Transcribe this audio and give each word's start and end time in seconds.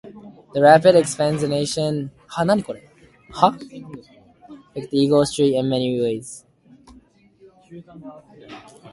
The 0.55 0.59
rapid 0.63 0.95
expansion 0.95 1.51
in 1.51 2.11
motor 2.47 2.61
traffic 2.63 2.89
affected 3.29 4.89
Eagle 4.91 5.23
Street 5.27 5.53
in 5.55 5.69
many 5.69 6.01
ways. 6.01 6.43